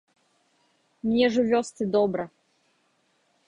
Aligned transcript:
Мне 1.11 1.25
ж 1.35 1.43
у 1.43 1.45
вёсцы 1.51 1.83
добра. 1.99 2.23